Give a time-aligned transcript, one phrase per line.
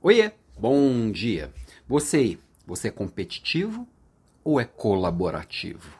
[0.00, 1.52] Oiê, bom dia.
[1.88, 3.84] Você, você é competitivo
[4.44, 5.90] ou é colaborativo?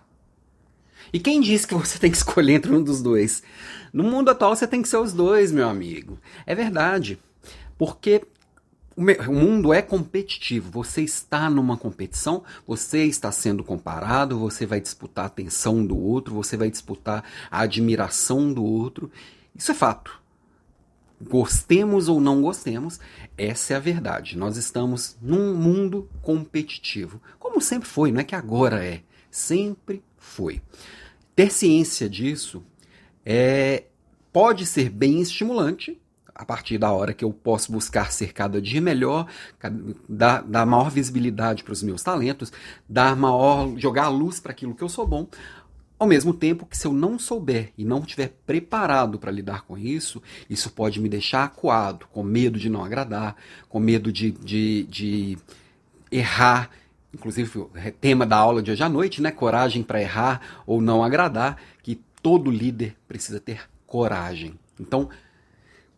[1.13, 3.43] E quem disse que você tem que escolher entre um dos dois?
[3.93, 6.17] No mundo atual você tem que ser os dois, meu amigo.
[6.47, 7.19] É verdade.
[7.77, 8.23] Porque
[8.97, 10.71] o mundo é competitivo.
[10.71, 16.33] Você está numa competição, você está sendo comparado, você vai disputar a atenção do outro,
[16.37, 19.11] você vai disputar a admiração do outro.
[19.57, 20.28] Isso é fato.
[21.21, 23.01] Gostemos ou não gostemos,
[23.37, 24.39] essa é a verdade.
[24.39, 27.21] Nós estamos num mundo competitivo.
[27.39, 29.03] Como sempre foi, não é que agora é.
[29.31, 30.63] Sempre foi.
[31.35, 32.63] Ter ciência disso
[33.25, 33.85] é,
[34.33, 36.01] pode ser bem estimulante,
[36.39, 39.27] a partir da hora que eu posso buscar ser cada dia melhor,
[40.09, 42.53] dar, dar maior visibilidade para os meus talentos,
[42.89, 45.27] dar maior, jogar a luz para aquilo que eu sou bom,
[45.99, 49.77] ao mesmo tempo que se eu não souber e não estiver preparado para lidar com
[49.77, 53.37] isso, isso pode me deixar acuado, com medo de não agradar,
[53.69, 55.39] com medo de, de, de
[56.11, 56.71] errar.
[57.13, 59.33] Inclusive, o tema da aula de hoje à noite, né?
[59.33, 64.59] Coragem para errar ou não agradar, que todo líder precisa ter coragem.
[64.79, 65.09] Então,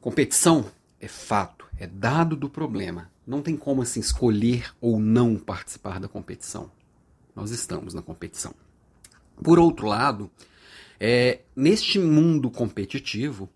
[0.01, 0.64] competição
[0.98, 3.11] é fato, é dado do problema.
[3.27, 6.70] Não tem como assim escolher ou não participar da competição.
[7.37, 8.55] Nós estamos na competição.
[9.42, 10.30] Por outro lado,
[10.98, 13.48] é, neste mundo competitivo,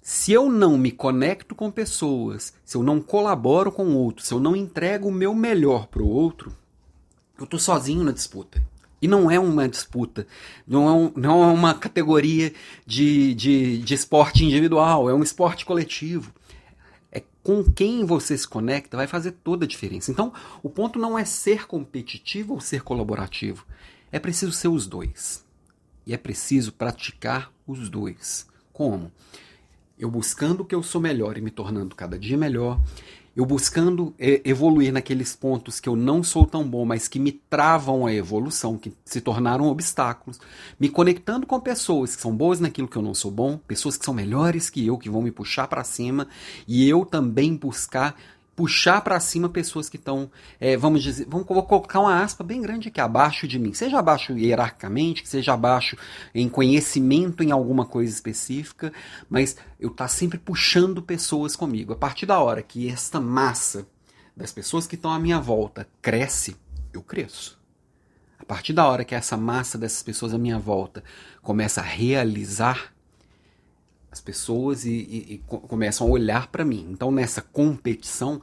[0.00, 4.40] se eu não me conecto com pessoas, se eu não colaboro com outros, se eu
[4.40, 6.56] não entrego o meu melhor para o outro,
[7.36, 8.62] eu estou sozinho na disputa.
[9.00, 10.26] E não é uma disputa,
[10.66, 12.52] não é, um, não é uma categoria
[12.84, 16.32] de, de, de esporte individual, é um esporte coletivo.
[17.12, 20.10] É com quem você se conecta vai fazer toda a diferença.
[20.10, 23.64] Então, o ponto não é ser competitivo ou ser colaborativo.
[24.10, 25.44] É preciso ser os dois.
[26.06, 28.46] E é preciso praticar os dois.
[28.72, 29.12] Como?
[29.98, 32.80] Eu buscando o que eu sou melhor e me tornando cada dia melhor.
[33.36, 37.30] Eu buscando é, evoluir naqueles pontos que eu não sou tão bom, mas que me
[37.30, 40.40] travam a evolução, que se tornaram obstáculos.
[40.78, 44.04] Me conectando com pessoas que são boas naquilo que eu não sou bom, pessoas que
[44.04, 46.26] são melhores que eu, que vão me puxar para cima.
[46.66, 48.16] E eu também buscar
[48.58, 52.88] puxar para cima pessoas que estão, é, vamos dizer, vamos colocar uma aspa bem grande
[52.88, 53.72] aqui, abaixo de mim.
[53.72, 55.96] Seja abaixo hierarquicamente, que seja abaixo
[56.34, 58.92] em conhecimento em alguma coisa específica,
[59.30, 61.92] mas eu tá sempre puxando pessoas comigo.
[61.92, 63.86] A partir da hora que esta massa
[64.36, 66.56] das pessoas que estão à minha volta cresce,
[66.92, 67.56] eu cresço.
[68.40, 71.04] A partir da hora que essa massa dessas pessoas à minha volta
[71.42, 72.92] começa a realizar
[74.10, 76.86] as pessoas e, e, e começam a olhar para mim.
[76.90, 78.40] Então, nessa competição,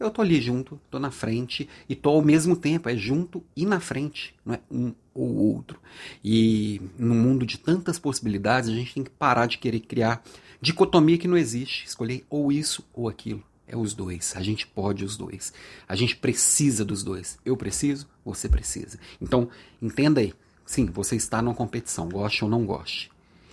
[0.00, 3.66] eu tô ali junto, tô na frente e tô ao mesmo tempo, é junto e
[3.66, 5.80] na frente, não é um ou outro.
[6.24, 10.22] E no mundo de tantas possibilidades, a gente tem que parar de querer criar
[10.60, 13.42] dicotomia que não existe, escolher ou isso ou aquilo.
[13.66, 14.34] É os dois.
[14.34, 15.52] A gente pode os dois.
[15.86, 17.38] A gente precisa dos dois.
[17.44, 18.98] Eu preciso, você precisa.
[19.20, 19.50] Então,
[19.82, 20.32] entenda aí.
[20.64, 23.10] Sim, você está numa competição, goste ou não goste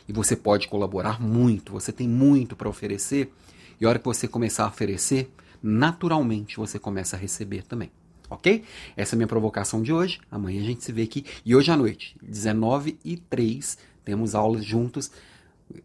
[0.07, 3.31] e você pode colaborar muito, você tem muito para oferecer,
[3.79, 7.91] e a hora que você começar a oferecer, naturalmente você começa a receber também.
[8.29, 8.63] Ok?
[8.97, 10.19] Essa é a minha provocação de hoje.
[10.31, 11.25] Amanhã a gente se vê aqui.
[11.45, 15.11] E hoje à noite, 19 e 3, temos aulas juntos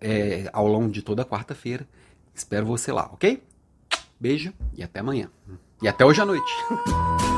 [0.01, 1.87] é, longo de toda quarta-feira.
[2.35, 3.43] Espero você lá, ok?
[4.19, 5.31] Beijo e até amanhã.
[5.83, 6.51] E até hoje à noite.